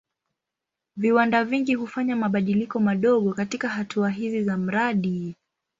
Viwanda 0.95 1.43
vingi 1.45 1.75
hufanya 1.75 2.15
mabadiliko 2.15 2.79
madogo 2.79 3.33
katika 3.33 3.69
hatua 3.69 4.09
hizi 4.09 4.43
za 4.43 4.57
mradi. 4.57 5.35